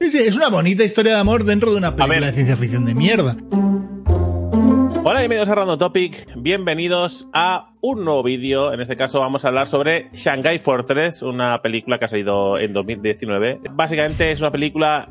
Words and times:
Sí, 0.00 0.10
sí, 0.10 0.18
es 0.18 0.36
una 0.36 0.48
bonita 0.48 0.82
historia 0.82 1.14
de 1.14 1.20
amor 1.20 1.44
dentro 1.44 1.70
de 1.70 1.78
una 1.78 1.94
película 1.94 2.26
de 2.26 2.32
ciencia 2.32 2.56
ficción 2.56 2.84
de 2.84 2.96
mierda. 2.96 3.36
Hola, 5.04 5.20
bienvenidos 5.20 5.48
a 5.48 5.54
Random 5.54 5.78
Topic. 5.78 6.34
Bienvenidos 6.36 7.28
a 7.32 7.72
un 7.80 8.04
nuevo 8.04 8.24
vídeo. 8.24 8.72
En 8.72 8.80
este 8.80 8.96
caso 8.96 9.20
vamos 9.20 9.44
a 9.44 9.48
hablar 9.48 9.68
sobre 9.68 10.10
Shanghai 10.12 10.58
Fortress, 10.58 11.22
una 11.22 11.62
película 11.62 12.00
que 12.00 12.06
ha 12.06 12.08
salido 12.08 12.58
en 12.58 12.72
2019. 12.72 13.60
Básicamente 13.70 14.32
es 14.32 14.40
una 14.40 14.50
película 14.50 15.08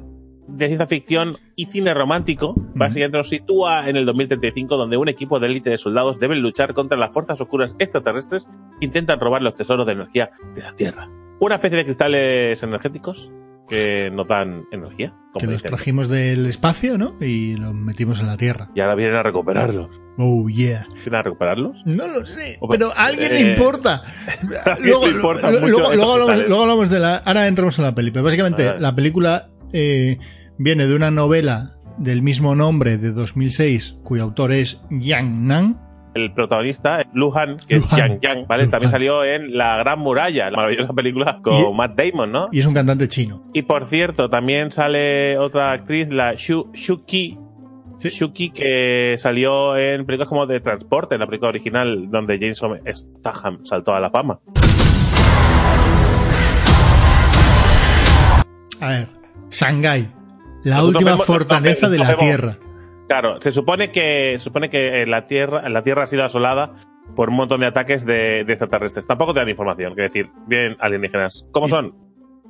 de 0.49 0.67
ciencia 0.67 0.85
ficción 0.85 1.37
y 1.55 1.67
cine 1.67 1.93
romántico. 1.93 2.53
Básicamente 2.75 3.17
nos 3.17 3.29
sitúa 3.29 3.87
en 3.89 3.95
el 3.95 4.05
2035, 4.05 4.75
donde 4.75 4.97
un 4.97 5.07
equipo 5.07 5.39
de 5.39 5.47
élite 5.47 5.69
de 5.69 5.77
soldados 5.77 6.19
deben 6.19 6.41
luchar 6.41 6.73
contra 6.73 6.97
las 6.97 7.13
fuerzas 7.13 7.39
oscuras 7.39 7.73
extraterrestres 7.79 8.49
que 8.81 8.85
intentan 8.85 9.21
robar 9.21 9.43
los 9.43 9.55
tesoros 9.55 9.85
de 9.85 9.93
energía 9.93 10.31
de 10.55 10.61
la 10.61 10.75
Tierra. 10.75 11.09
Una 11.39 11.55
especie 11.55 11.77
de 11.77 11.85
cristales 11.85 12.61
energéticos 12.61 13.31
que 13.67 14.09
nos 14.11 14.27
dan 14.27 14.63
energía. 14.71 15.13
Que 15.39 15.47
los 15.47 15.63
trajimos 15.63 16.09
del 16.09 16.45
espacio, 16.45 16.97
¿no? 16.97 17.13
Y 17.19 17.55
los 17.55 17.73
metimos 17.73 18.19
en 18.19 18.27
la 18.27 18.37
Tierra. 18.37 18.69
Y 18.75 18.81
ahora 18.81 18.93
vienen 18.95 19.15
a 19.15 19.23
recuperarlos. 19.23 19.89
Oh, 20.19 20.47
yeah. 20.47 20.85
¿Vienen 20.93 21.15
a 21.15 21.23
recuperarlos? 21.23 21.81
No 21.85 22.07
lo 22.07 22.23
sé, 22.25 22.59
pero 22.69 22.91
a 22.95 23.05
alguien 23.05 23.33
le 23.33 23.41
importa. 23.53 24.03
luego, 24.79 25.07
importa 25.07 25.47
mucho 25.49 25.59
luego, 25.67 25.81
estos 25.81 25.95
luego 25.95 26.11
hablamos, 26.13 26.25
cristales. 26.33 26.49
luego 26.49 26.61
hablamos 26.63 26.89
de 26.91 26.99
la... 26.99 27.15
Ahora 27.17 27.47
entramos 27.47 27.79
en 27.79 27.85
la 27.85 27.95
película. 27.95 28.21
Básicamente, 28.21 28.67
Ah. 28.69 28.75
la 28.79 28.93
película 28.93 29.49
eh, 29.71 30.19
viene 30.59 30.85
de 30.85 30.95
una 30.95 31.09
novela 31.09 31.71
del 31.97 32.21
mismo 32.21 32.53
nombre 32.53 32.97
de 32.97 33.11
2006, 33.11 33.97
cuyo 34.03 34.23
autor 34.23 34.51
es 34.51 34.81
Yang 34.91 35.47
Nan. 35.47 35.79
El 36.13 36.31
protagonista, 36.33 37.05
Luhan, 37.13 37.57
que 37.67 37.77
Luhan. 37.77 37.89
es 37.91 37.97
Yang 37.97 38.19
Yang, 38.21 38.47
¿vale? 38.47 38.63
Luhan. 38.63 38.71
También 38.71 38.89
salió 38.91 39.23
en 39.23 39.57
La 39.57 39.77
Gran 39.77 39.99
Muralla, 39.99 40.51
la 40.51 40.57
maravillosa 40.57 40.93
película 40.93 41.39
con 41.41 41.53
Y- 41.55 41.73
Matt 41.73 41.95
Damon, 41.99 42.31
¿no? 42.31 42.49
Y 42.51 42.59
es 42.59 42.65
un 42.65 42.73
cantante 42.73 43.07
chino. 43.07 43.43
Y 43.53 43.63
por 43.63 43.85
cierto, 43.85 44.29
también 44.29 44.71
sale 44.71 45.37
otra 45.39 45.71
actriz, 45.71 46.09
la 46.09 46.33
Shu, 46.33 46.69
Shuki, 46.73 47.39
Sí. 47.99 48.09
Shuki, 48.09 48.49
que 48.49 49.15
salió 49.17 49.77
en 49.77 50.05
películas 50.05 50.27
como 50.27 50.45
de 50.45 50.59
transporte, 50.59 51.15
en 51.15 51.21
la 51.21 51.25
película 51.27 51.49
original, 51.49 52.09
donde 52.11 52.37
Jason 52.39 52.79
Statham 52.93 53.63
saltó 53.65 53.93
a 53.95 53.99
la 54.01 54.09
fama. 54.11 54.39
A 58.81 58.89
ver, 58.89 59.07
Shanghái, 59.49 60.09
la 60.63 60.75
Nosotros 60.77 60.87
última 60.95 61.11
vemos- 61.11 61.25
fortaleza 61.25 61.89
de 61.89 61.97
la 61.97 62.05
vemos- 62.07 62.19
Tierra. 62.19 62.57
Claro, 63.13 63.39
se 63.39 63.51
supone 63.51 63.91
que, 63.91 64.33
se 64.39 64.45
supone 64.45 64.71
que 64.71 65.03
eh, 65.03 65.05
la 65.05 65.27
Tierra, 65.27 65.69
la 65.69 65.83
Tierra 65.83 66.01
ha 66.01 66.07
sido 66.07 66.23
asolada 66.23 66.73
por 67.15 67.29
un 67.29 67.35
montón 67.35 67.59
de 67.59 67.67
ataques 67.67 68.07
de, 68.07 68.43
de 68.43 68.53
extraterrestres. 68.53 69.05
Tampoco 69.05 69.35
te 69.35 69.39
dan 69.41 69.49
información, 69.49 69.93
quiero 69.93 70.07
decir, 70.07 70.31
vienen 70.47 70.77
alienígenas. 70.79 71.45
¿Cómo 71.51 71.69
son? 71.69 71.95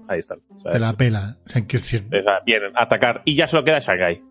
Ahí 0.08 0.19
están. 0.19 0.39
¿sabes? 0.59 0.75
Te 0.75 0.80
la 0.80 0.94
pela. 0.94 1.36
O 1.45 1.50
sea, 1.50 1.64
decir, 1.64 2.08
vienen 2.45 2.72
a 2.78 2.84
atacar 2.84 3.23
y 3.25 3.36
ya 3.36 3.45
solo 3.45 3.66
queda 3.66 3.80
Shanghái. 3.80 4.23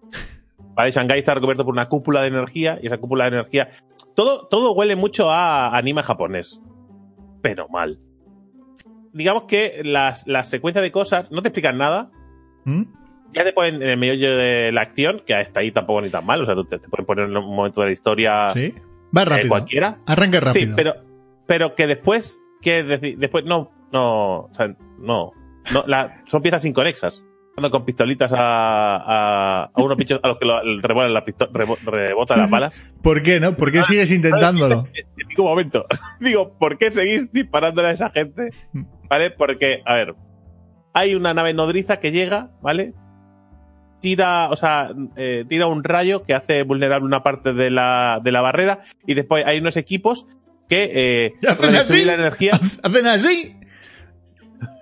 ¿Vale? 0.72 0.90
Shanghái 0.90 1.18
está 1.18 1.34
recubierto 1.34 1.66
por 1.66 1.74
una 1.74 1.90
cúpula 1.90 2.22
de 2.22 2.28
energía 2.28 2.78
y 2.80 2.86
esa 2.86 2.96
cúpula 2.96 3.28
de 3.28 3.36
energía. 3.36 3.68
Todo, 4.14 4.46
todo 4.46 4.72
huele 4.72 4.96
mucho 4.96 5.30
a 5.30 5.76
anime 5.76 6.02
japonés. 6.02 6.62
Pero 7.42 7.68
mal. 7.68 7.98
Digamos 9.12 9.42
que 9.42 9.82
las, 9.84 10.26
las 10.26 10.48
secuencias 10.48 10.82
de 10.82 10.92
cosas 10.92 11.30
no 11.30 11.42
te 11.42 11.48
explican 11.48 11.76
nada. 11.76 12.10
¿Mm? 12.64 12.84
Ya 13.32 13.44
te 13.44 13.52
ponen 13.52 13.76
en 13.82 13.88
el 13.88 13.96
medio 13.96 14.36
de 14.36 14.70
la 14.72 14.82
acción, 14.82 15.22
que 15.26 15.34
hasta 15.34 15.60
ahí 15.60 15.70
tampoco 15.70 16.00
ni 16.02 16.10
tan 16.10 16.24
mal. 16.26 16.42
O 16.42 16.46
sea, 16.46 16.54
tú 16.54 16.64
te, 16.64 16.78
te 16.78 16.88
pueden 16.88 17.06
poner 17.06 17.24
en 17.26 17.36
un 17.36 17.54
momento 17.54 17.80
de 17.80 17.86
la 17.88 17.92
historia 17.92 18.50
¿Sí? 18.50 18.74
Va 19.16 19.22
eh, 19.22 19.24
rápido. 19.24 19.48
cualquiera. 19.48 19.98
Arranca 20.06 20.40
rápido. 20.40 20.66
Sí, 20.66 20.72
pero, 20.76 20.94
pero 21.46 21.74
que 21.74 21.86
después, 21.86 22.42
que 22.60 22.82
después 22.82 23.44
no, 23.44 23.70
no, 23.92 24.40
o 24.40 24.50
sea, 24.52 24.68
no, 24.98 25.32
no 25.72 25.84
la- 25.86 26.22
son 26.26 26.42
piezas 26.42 26.64
inconexas. 26.64 27.24
Con 27.70 27.84
pistolitas 27.84 28.32
a, 28.32 28.96
a, 28.96 29.64
a 29.74 29.82
unos 29.82 29.98
bichos 29.98 30.18
a 30.22 30.28
los 30.28 30.38
que 30.38 30.46
lo, 30.46 30.58
rebotan 30.80 31.12
las 31.12 31.22
pisto- 31.22 31.50
rebo- 31.52 31.76
rebotan 31.84 32.34
Sí, 32.36 32.40
las 32.40 32.48
sí. 32.48 32.52
balas. 32.52 32.82
¿Por 33.02 33.22
qué, 33.22 33.40
no? 33.40 33.52
¿Por 33.56 33.70
qué 33.70 33.82
sigues 33.82 34.10
intentándolo? 34.10 34.74
En 34.74 35.28
ningún 35.28 35.44
momento. 35.44 35.84
Digo, 36.20 36.56
¿por 36.58 36.78
qué 36.78 36.90
seguís 36.90 37.30
disparándole 37.30 37.88
a 37.88 37.90
esa 37.92 38.08
gente? 38.08 38.50
Mm. 38.72 38.84
¿Vale? 39.08 39.30
Porque, 39.32 39.82
a 39.84 39.94
ver, 39.94 40.14
hay 40.94 41.14
una 41.14 41.34
nave 41.34 41.52
nodriza 41.52 42.00
que 42.00 42.10
llega, 42.10 42.50
¿vale? 42.62 42.94
Tira, 44.02 44.50
o 44.50 44.56
sea, 44.56 44.90
eh, 45.16 45.46
tira 45.48 45.66
un 45.68 45.82
rayo 45.82 46.24
que 46.24 46.34
hace 46.34 46.62
vulnerable 46.64 47.06
una 47.06 47.22
parte 47.22 47.54
de 47.54 47.70
la, 47.70 48.20
de 48.22 48.32
la 48.32 48.42
barrera 48.42 48.82
y 49.06 49.14
después 49.14 49.46
hay 49.46 49.60
unos 49.60 49.78
equipos 49.78 50.26
que 50.68 50.90
eh, 50.92 51.32
¿Y 51.40 51.46
hacen 51.46 51.74
así? 51.76 52.04
la 52.04 52.14
energía, 52.14 52.52
Hacen 52.82 53.06
así 53.06 53.56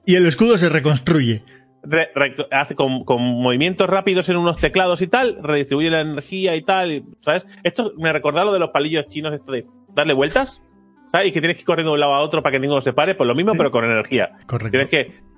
y 0.07 0.15
el 0.17 0.27
escudo 0.27 0.59
se 0.59 0.69
reconstruye. 0.69 1.43
re- 1.83 2.11
re- 2.15 2.35
hace 2.51 2.75
con, 2.75 3.05
con 3.05 3.21
movimientos 3.23 3.89
rápidos 3.89 4.29
en 4.29 4.37
unos 4.37 4.57
teclados 4.59 5.03
y 5.03 5.07
tal, 5.07 5.39
redistribuye 5.43 5.91
la 5.91 6.01
energía 6.01 6.57
y 6.57 6.63
tal, 6.63 6.93
y, 6.93 7.05
¿sabes? 7.23 7.47
Esto 7.63 7.93
me 7.99 8.13
recordaba 8.13 8.47
lo 8.47 8.53
de 8.53 8.59
los 8.59 8.71
palillos 8.71 9.07
chinos, 9.09 9.33
esto 9.33 9.53
de 9.53 9.67
darle 9.95 10.13
vueltas, 10.15 10.63
¿sabes? 11.13 11.29
Y 11.29 11.33
que 11.33 11.41
tienes 11.41 11.57
que 11.57 11.63
ir 11.63 11.67
corriendo 11.67 11.91
de 11.93 11.95
un 11.95 12.01
lado 12.01 12.15
a 12.15 12.21
otro 12.21 12.43
para 12.43 12.53
que 12.53 12.61
ninguno 12.61 12.81
se 12.81 12.93
pare, 12.93 13.15
pues 13.15 13.27
lo 13.29 13.35
mismo, 13.35 13.53
pero 13.57 13.71
con 13.71 13.85
energía. 13.85 14.33
Correcto. 14.47 14.71
Tienes 14.71 14.89
que. 14.89 15.30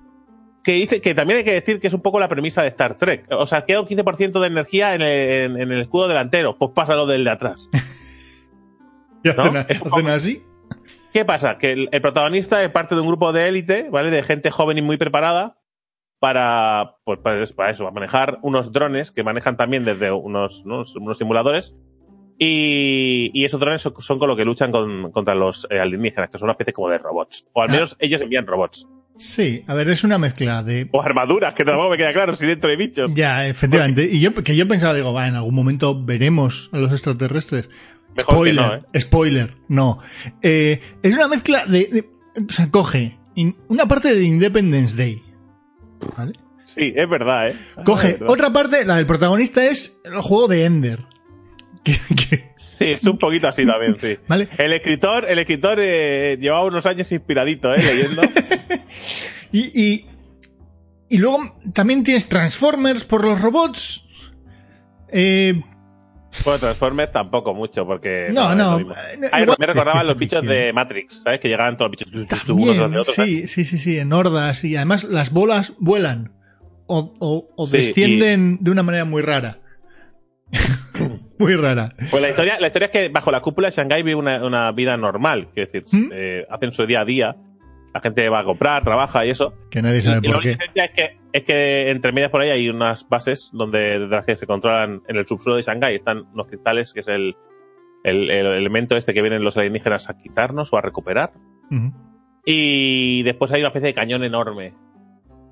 Que 0.64 0.72
dice 0.72 1.00
que 1.00 1.14
también 1.14 1.38
hay 1.38 1.44
que 1.44 1.52
decir 1.52 1.80
que 1.80 1.88
es 1.88 1.92
un 1.94 2.02
poco 2.02 2.20
la 2.20 2.28
premisa 2.28 2.62
de 2.62 2.68
Star 2.68 2.96
Trek. 2.96 3.26
O 3.32 3.46
sea, 3.46 3.62
queda 3.66 3.80
un 3.80 3.86
15% 3.86 4.40
de 4.40 4.46
energía 4.46 4.94
en 4.94 5.02
el, 5.02 5.30
en- 5.30 5.60
en 5.60 5.72
el 5.72 5.80
escudo 5.82 6.06
delantero. 6.08 6.56
Pues 6.56 6.70
pásalo 6.72 7.06
del 7.06 7.24
de 7.24 7.30
atrás. 7.30 7.68
¿Y 9.24 9.28
hacen, 9.28 9.52
¿no? 9.54 9.58
a- 9.60 9.62
hacen 9.62 10.08
así? 10.08 10.42
¿Qué 11.12 11.24
pasa? 11.24 11.58
Que 11.58 11.72
el, 11.72 11.88
el 11.92 12.00
protagonista 12.00 12.62
es 12.62 12.70
parte 12.70 12.94
de 12.94 13.00
un 13.00 13.06
grupo 13.08 13.32
de 13.32 13.48
élite, 13.48 13.88
¿vale? 13.90 14.10
De 14.10 14.22
gente 14.22 14.50
joven 14.50 14.78
y 14.78 14.82
muy 14.82 14.96
preparada 14.96 15.58
para, 16.20 16.96
pues, 17.04 17.18
para, 17.18 17.42
eso, 17.42 17.54
para 17.54 17.70
eso, 17.72 17.84
para 17.84 17.94
manejar 17.94 18.38
unos 18.42 18.72
drones 18.72 19.10
que 19.10 19.22
manejan 19.24 19.56
también 19.56 19.84
desde 19.84 20.10
unos, 20.12 20.64
unos, 20.64 20.94
unos 20.96 21.18
simuladores. 21.18 21.76
Y, 22.38 23.30
y 23.34 23.44
esos 23.44 23.60
drones 23.60 23.82
son, 23.82 23.94
son 24.00 24.18
con 24.18 24.28
lo 24.28 24.36
que 24.36 24.44
luchan 24.44 24.72
con- 24.72 25.10
contra 25.12 25.34
los 25.34 25.66
eh, 25.70 25.78
alienígenas, 25.80 26.30
que 26.30 26.38
son 26.38 26.46
una 26.46 26.52
especie 26.52 26.72
como 26.72 26.88
de 26.88 26.98
robots. 26.98 27.46
O 27.52 27.62
al 27.62 27.68
Ah. 27.68 27.72
menos 27.72 27.96
ellos 27.98 28.20
envían 28.20 28.46
robots. 28.46 28.88
Sí, 29.16 29.62
a 29.68 29.74
ver, 29.74 29.88
es 29.88 30.02
una 30.04 30.18
mezcla 30.18 30.62
de... 30.62 30.88
O 30.92 31.02
armaduras, 31.02 31.54
que 31.54 31.64
tampoco 31.64 31.90
me 31.90 31.96
queda 31.96 32.12
claro 32.12 32.34
si 32.34 32.46
dentro 32.46 32.70
hay 32.70 32.76
bichos. 32.76 33.14
Ya, 33.14 33.46
efectivamente. 33.46 34.08
Y 34.10 34.20
yo, 34.20 34.34
que 34.34 34.56
yo 34.56 34.66
pensaba, 34.66 34.94
digo, 34.94 35.12
va, 35.12 35.28
en 35.28 35.36
algún 35.36 35.54
momento 35.54 36.02
veremos 36.04 36.70
a 36.72 36.78
los 36.78 36.90
extraterrestres. 36.92 37.68
Mejor 38.16 38.44
que 38.44 38.52
spoiler, 38.52 38.54
no, 38.66 38.74
¿eh? 38.92 39.00
spoiler, 39.00 39.54
no. 39.68 39.98
Eh, 40.42 40.80
es 41.02 41.14
una 41.14 41.28
mezcla 41.28 41.66
de, 41.66 41.86
de- 41.86 42.10
O 42.48 42.52
sea, 42.52 42.70
coge 42.70 43.18
in- 43.36 43.56
una 43.68 43.86
parte 43.86 44.14
de 44.14 44.22
Independence 44.24 44.96
Day. 44.96 45.22
¿Vale? 46.16 46.32
Sí, 46.64 46.92
es 46.96 47.08
verdad, 47.08 47.50
¿eh? 47.50 47.56
Coge 47.84 48.08
Ah, 48.08 48.10
verdad. 48.12 48.30
otra 48.30 48.52
parte, 48.52 48.84
la 48.84 48.96
del 48.96 49.06
protagonista 49.06 49.64
es 49.64 50.00
el 50.04 50.18
juego 50.20 50.48
de 50.48 50.64
Ender. 50.64 50.98
Sí, 52.56 52.86
es 52.86 53.04
un 53.04 53.18
poquito 53.18 53.48
así 53.48 53.66
también, 53.66 53.96
sí. 53.98 54.16
¿Vale? 54.28 54.48
El 54.58 54.72
escritor, 54.72 55.26
el 55.28 55.38
escritor 55.38 55.78
eh, 55.80 56.38
llevaba 56.40 56.64
unos 56.64 56.86
años 56.86 57.10
inspiradito, 57.12 57.72
¿eh? 57.74 57.78
Leyendo. 57.82 58.22
Y, 59.52 59.60
y, 59.80 60.06
y 61.10 61.18
luego 61.18 61.38
también 61.72 62.02
tienes 62.04 62.28
Transformers 62.28 63.04
por 63.04 63.24
los 63.24 63.40
robots. 63.40 64.06
Eh, 65.08 65.60
bueno, 66.44 66.58
Transformers 66.58 67.12
tampoco 67.12 67.52
mucho, 67.52 67.86
porque... 67.86 68.28
no, 68.32 68.54
no. 68.54 68.80
eh, 68.80 68.86
Ay, 69.30 69.42
igual- 69.42 69.56
me 69.60 69.66
recordaban 69.66 70.06
los 70.06 70.16
bichos 70.16 70.42
de 70.46 70.72
Matrix, 70.72 71.20
¿sabes? 71.22 71.38
Que 71.40 71.48
llegaban 71.48 71.76
todos 71.76 71.90
los 71.90 71.98
bichos 71.98 72.14
unos 72.14 72.26
tras 72.28 72.46
de 72.46 72.98
otros. 72.98 73.14
sí, 73.14 73.46
sí, 73.46 73.64
sí, 73.66 73.78
sí, 73.78 73.98
en 73.98 74.12
hordas. 74.12 74.64
Y 74.64 74.74
además 74.76 75.04
las 75.04 75.30
bolas 75.30 75.74
vuelan. 75.78 76.32
O, 76.86 77.12
o- 77.20 77.48
o 77.56 77.66
Sí, 77.66 77.76
descienden 77.76 78.58
de 78.62 78.70
una 78.70 78.82
manera 78.82 79.04
muy 79.04 79.20
rara. 79.22 79.60
muy 81.38 81.54
rara. 81.56 81.94
Pues 82.10 82.22
la 82.22 82.30
historia, 82.30 82.58
la 82.60 82.66
historia 82.68 82.86
es 82.86 82.92
que 82.92 83.08
bajo 83.08 83.30
la 83.30 83.40
cúpula 83.40 83.68
de 83.68 83.74
Shanghái 83.76 84.02
vive 84.02 84.14
una, 84.14 84.44
una 84.44 84.72
vida 84.72 84.96
normal. 84.96 85.48
Es 85.54 85.70
decir, 85.72 85.84
¿Mm? 86.00 86.10
eh, 86.12 86.46
hacen 86.50 86.72
su 86.72 86.86
día 86.86 87.00
a 87.00 87.04
día. 87.04 87.36
La 87.94 88.00
gente 88.00 88.28
va 88.28 88.40
a 88.40 88.44
comprar, 88.44 88.82
trabaja 88.82 89.26
y 89.26 89.30
eso. 89.30 89.54
Que 89.70 89.82
nadie 89.82 89.98
Y, 89.98 90.02
sabe 90.02 90.20
y 90.22 90.30
por 90.30 90.40
qué. 90.40 90.48
única 90.50 90.64
diferencia 90.64 90.84
es 90.84 90.90
que, 90.92 91.18
es 91.32 91.44
que 91.44 91.90
entre 91.90 92.12
medias 92.12 92.30
por 92.30 92.40
ahí 92.40 92.50
hay 92.50 92.68
unas 92.68 93.06
bases 93.08 93.50
donde 93.52 93.98
de 93.98 94.08
las 94.08 94.24
que 94.24 94.36
se 94.36 94.46
controlan 94.46 95.02
en 95.08 95.16
el 95.16 95.26
subsuelo 95.26 95.56
de 95.56 95.62
Shanghái. 95.62 95.96
Están 95.96 96.26
unos 96.32 96.46
cristales, 96.46 96.92
que 96.92 97.00
es 97.00 97.08
el, 97.08 97.36
el, 98.04 98.30
el 98.30 98.46
elemento 98.46 98.96
este 98.96 99.12
que 99.12 99.20
vienen 99.22 99.44
los 99.44 99.56
alienígenas 99.56 100.08
a 100.08 100.16
quitarnos 100.16 100.72
o 100.72 100.76
a 100.78 100.80
recuperar. 100.80 101.32
Y 102.44 103.22
después 103.22 103.52
hay 103.52 103.60
una 103.60 103.68
especie 103.68 103.88
de 103.88 103.94
cañón 103.94 104.24
enorme. 104.24 104.74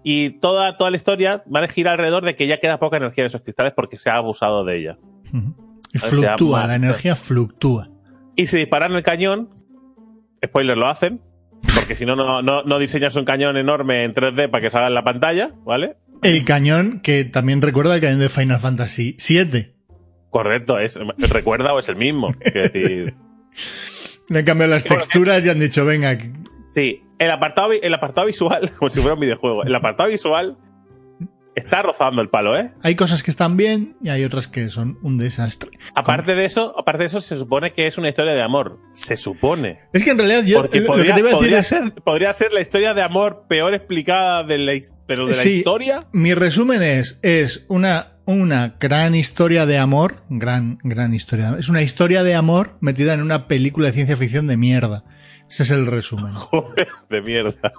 Y 0.03 0.31
toda, 0.41 0.77
toda 0.77 0.91
la 0.91 0.97
historia 0.97 1.45
va 1.55 1.61
a 1.61 1.69
girar 1.69 1.93
alrededor 1.95 2.25
de 2.25 2.35
que 2.35 2.47
ya 2.47 2.59
queda 2.59 2.79
poca 2.81 2.97
energía 2.97 3.25
en 3.25 3.29
esos 3.29 3.43
cristales 3.43 3.75
porque 3.77 3.99
se 3.99 4.09
ha 4.11 4.17
abusado 4.17 4.65
de 4.65 4.79
ella. 4.79 4.99
Y 5.93 5.99
fluctúa, 5.99 6.67
la 6.67 6.77
energía 6.77 7.17
fluctúa. 7.17 7.91
Y 8.35 8.47
si 8.47 8.57
disparan 8.59 8.93
el 8.93 9.03
cañón, 9.03 9.51
spoiler 10.45 10.79
lo 10.79 10.89
hacen, 10.89 11.21
porque 11.75 11.97
si 11.97 12.07
no, 12.07 12.17
no, 12.17 12.43
no 12.43 12.79
diseñas 12.79 13.17
un 13.17 13.25
cañón 13.25 13.57
enorme 13.57 14.05
en 14.05 14.15
3D 14.15 14.51
para 14.51 14.61
que 14.61 14.71
salga 14.71 14.89
en 14.89 14.95
la 14.95 15.05
pantalla, 15.05 15.53
¿vale? 15.65 15.97
El 16.23 16.45
cañón 16.45 17.01
que 17.01 17.25
también 17.25 17.63
recuerda 17.63 17.95
el 17.95 18.01
cañón 18.01 18.21
de 18.21 18.29
Final 18.29 18.59
Fantasy 18.59 19.17
VII. 19.27 19.75
Correcto, 20.31 20.79
es, 20.79 20.99
recuerda 21.19 21.73
o 21.75 21.79
es 21.79 21.89
el 21.89 21.97
mismo. 21.97 22.35
decir... 22.55 23.15
Le 24.29 24.39
han 24.39 24.45
cambiado 24.45 24.73
las 24.73 24.85
texturas 24.85 25.45
y 25.45 25.51
han 25.51 25.59
dicho, 25.59 25.85
venga. 25.85 26.17
Sí, 26.73 27.03
el 27.19 27.33
apartado, 27.33 27.73
el 27.73 27.93
apartado 27.93 28.29
visual, 28.29 28.71
como 28.79 28.91
si 28.91 29.01
fuera 29.01 29.15
un 29.15 29.21
videojuego, 29.21 29.65
el 29.65 29.75
apartado 29.75 30.09
visual 30.09 30.57
está 31.55 31.83
rozando 31.83 32.23
el 32.23 32.29
palo, 32.29 32.59
¿eh? 32.59 32.73
Hay 32.83 32.95
cosas 32.95 33.23
que 33.23 33.31
están 33.31 33.57
bien 33.57 33.97
y 34.03 34.09
hay 34.09 34.25
otras 34.25 34.49
que 34.49 34.69
son 34.69 34.99
un 35.03 35.19
desastre. 35.19 35.71
Aparte 35.95 36.35
de 36.35 36.45
eso, 36.45 36.75
aparte 36.79 37.01
de 37.01 37.07
eso, 37.07 37.21
se 37.21 37.37
supone 37.37 37.73
que 37.73 37.87
es 37.87 37.99
una 37.99 38.09
historia 38.09 38.33
de 38.33 38.43
amor. 38.43 38.79
Se 38.95 39.17
supone. 39.17 39.81
Es 39.93 40.05
que 40.05 40.11
en 40.11 40.19
realidad 40.19 40.45
yo 40.45 40.61
Porque 40.61 40.83
podría, 40.83 41.17
podría 41.17 41.63
ser, 41.63 41.95
podría 41.95 42.33
ser 42.35 42.53
la 42.53 42.61
historia 42.61 42.95
de 42.95 43.03
amor 43.03 43.47
peor 43.49 43.75
explicada 43.75 44.45
de 44.45 44.59
la, 44.59 44.73
pero 45.07 45.27
de 45.27 45.35
la 45.35 45.45
historia. 45.45 46.07
Mi 46.13 46.35
resumen 46.35 46.83
es, 46.83 47.19
es 47.23 47.65
una, 47.69 48.19
una 48.27 48.77
gran 48.81 49.15
historia 49.15 49.67
de 49.67 49.79
amor, 49.79 50.23
gran, 50.29 50.79
gran 50.83 51.15
historia. 51.15 51.57
Es 51.59 51.69
una 51.69 51.83
historia 51.83 52.23
de 52.23 52.35
amor 52.35 52.77
metida 52.81 53.15
en 53.15 53.23
una 53.23 53.49
película 53.49 53.89
de 53.89 53.95
ciencia 53.95 54.17
ficción 54.17 54.47
de 54.47 54.57
mierda. 54.57 55.05
Ese 55.49 55.65
es 55.65 55.71
el 55.73 55.87
resumen. 55.87 56.33
Joder, 56.35 56.89
de 57.09 57.23
mierda. 57.23 57.73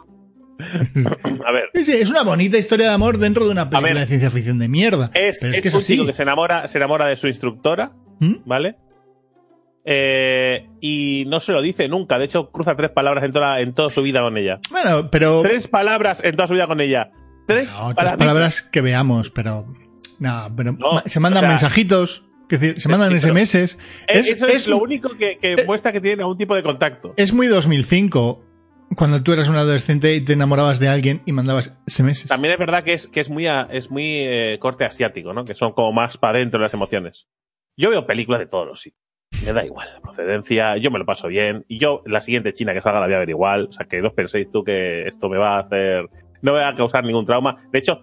a 1.46 1.52
ver. 1.52 1.70
es 1.74 2.10
una 2.10 2.24
bonita 2.24 2.58
historia 2.58 2.88
de 2.88 2.94
amor 2.94 3.18
dentro 3.18 3.46
de 3.46 3.52
una 3.52 3.70
película 3.70 4.02
de 4.02 4.08
ciencia 4.08 4.30
ficción 4.30 4.60
de 4.60 4.68
mierda. 4.68 5.12
Es, 5.14 5.44
es, 5.44 5.62
que 5.62 5.68
es 5.68 5.74
un 5.74 5.82
chico 5.82 6.06
que 6.06 6.14
se 6.14 6.24
enamora, 6.24 6.68
se 6.68 6.78
enamora 6.78 7.08
de 7.08 7.18
su 7.18 7.28
instructora, 7.28 7.94
¿Mm? 8.20 8.36
¿vale? 8.46 8.78
Eh, 9.84 10.70
y 10.80 11.26
no 11.28 11.40
se 11.40 11.52
lo 11.52 11.62
dice 11.62 11.88
nunca. 11.88 12.20
De 12.20 12.26
hecho, 12.26 12.52
cruza 12.52 12.76
tres 12.76 12.92
palabras 12.92 13.24
en 13.24 13.34
toda, 13.34 13.60
en 13.62 13.74
toda 13.74 13.90
su 13.90 14.02
vida 14.02 14.22
con 14.22 14.38
ella. 14.38 14.60
Bueno, 14.70 15.10
pero. 15.10 15.42
Tres 15.42 15.68
palabras 15.68 16.24
en 16.24 16.36
toda 16.36 16.48
su 16.48 16.54
vida 16.54 16.68
con 16.68 16.82
ella. 16.82 17.12
Tres, 17.48 17.76
palabras 17.96 18.62
que 18.62 18.82
veamos, 18.82 19.32
pero. 19.32 19.66
No, 20.20 20.54
pero 20.56 20.78
se 21.06 21.20
mandan 21.20 21.48
mensajitos. 21.48 22.26
Decir, 22.48 22.82
se 22.82 22.90
mandan 22.90 23.18
SMS. 23.18 23.56
Es, 23.56 23.78
eso 24.08 24.46
es, 24.46 24.68
lo 24.68 24.78
único 24.78 25.16
que, 25.18 25.38
que 25.38 25.54
eh, 25.54 25.64
muestra 25.66 25.94
que 25.94 26.02
tienen 26.02 26.20
algún 26.20 26.38
tipo 26.38 26.54
de 26.54 26.62
contacto. 26.62 27.14
Es 27.16 27.32
muy 27.32 27.48
2005 27.48 28.44
cuando 28.96 29.24
tú 29.24 29.32
eras 29.32 29.50
un 29.50 29.56
adolescente 29.56 30.14
y 30.16 30.22
te 30.22 30.34
enamorabas 30.34 30.80
de 30.80 30.90
alguien 30.90 31.22
y 31.26 31.32
mandabas 31.32 31.78
SMS. 31.86 32.28
También 32.28 32.54
es 32.54 32.60
verdad 32.60 32.84
que 32.84 32.94
es, 32.94 33.08
que 33.08 33.20
es 33.20 33.30
muy, 33.30 33.48
es 33.48 33.92
muy 33.92 34.06
eh, 34.06 34.58
corte 34.60 34.86
asiático, 34.86 35.34
¿no? 35.34 35.46
Que 35.46 35.56
son 35.56 35.74
como 35.74 35.92
más 35.94 36.18
para 36.18 36.38
adentro 36.38 36.60
las 36.60 36.74
emociones. 36.74 37.28
Yo 37.78 37.90
veo 37.90 38.06
películas 38.06 38.40
de 38.40 38.48
todos 38.48 38.68
los 38.68 38.82
sitios. 38.82 39.02
Me 39.46 39.54
da 39.54 39.66
igual 39.66 39.88
la 39.94 40.02
procedencia, 40.02 40.78
yo 40.78 40.92
me 40.92 41.00
lo 41.00 41.06
paso 41.06 41.30
bien. 41.30 41.66
Y 41.68 41.80
yo, 41.80 42.04
la 42.06 42.22
siguiente 42.22 42.54
China 42.54 42.74
que 42.74 42.82
salga 42.82 43.00
la 43.00 43.06
voy 43.06 43.16
a 43.16 43.20
ver 43.20 43.30
igual. 43.30 43.68
O 43.70 43.72
sea, 43.72 43.88
que 43.88 44.02
no 44.02 44.10
os 44.10 44.14
penséis 44.14 44.52
tú 44.52 44.64
que 44.64 45.08
esto 45.08 45.30
me 45.30 45.38
va 45.38 45.56
a 45.56 45.60
hacer. 45.60 46.10
No 46.42 46.54
me 46.54 46.60
va 46.60 46.68
a 46.68 46.76
causar 46.76 47.04
ningún 47.06 47.26
trauma. 47.26 47.56
De 47.72 47.80
hecho, 47.80 48.02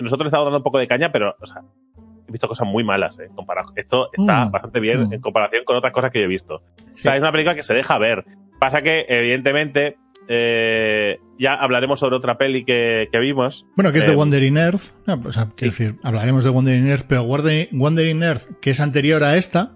nosotros 0.00 0.26
estamos 0.26 0.46
dando 0.46 0.58
un 0.58 0.64
poco 0.64 0.78
de 0.78 0.88
caña, 0.88 1.12
pero, 1.12 1.36
o 1.38 1.46
sea, 1.46 1.62
he 2.26 2.32
visto 2.32 2.48
cosas 2.48 2.66
muy 2.66 2.84
malas, 2.84 3.18
¿eh? 3.18 3.28
Comparado. 3.34 3.72
Esto 3.76 4.08
está 4.12 4.46
mm. 4.46 4.50
bastante 4.50 4.80
bien 4.80 5.08
mm. 5.08 5.12
en 5.12 5.20
comparación 5.20 5.64
con 5.64 5.76
otras 5.76 5.92
cosas 5.92 6.10
que 6.10 6.20
yo 6.20 6.24
he 6.24 6.28
visto. 6.28 6.62
O 6.94 6.96
sea, 6.96 7.16
es 7.16 7.22
una 7.22 7.32
película 7.32 7.54
que 7.54 7.62
se 7.62 7.74
deja 7.74 7.98
ver. 7.98 8.24
Pasa 8.58 8.82
que, 8.82 9.04
evidentemente, 9.08 9.98
eh, 10.28 11.18
ya 11.38 11.54
hablaremos 11.54 12.00
sobre 12.00 12.16
otra 12.16 12.38
peli 12.38 12.64
que, 12.64 13.08
vimos. 13.20 13.66
Bueno, 13.76 13.92
que 13.92 13.98
es 13.98 14.06
de 14.06 14.12
eh, 14.12 14.16
Wandering 14.16 14.56
Earth. 14.56 14.82
o 15.06 15.32
sea, 15.32 15.50
quiero 15.56 15.72
decir, 15.72 15.96
hablaremos 16.02 16.44
de 16.44 16.50
Wandering 16.50 16.86
Earth, 16.86 17.06
pero 17.08 17.22
Wandering 17.22 18.22
Earth, 18.22 18.60
que 18.60 18.70
es 18.70 18.80
anterior 18.80 19.24
a 19.24 19.36
esta, 19.36 19.70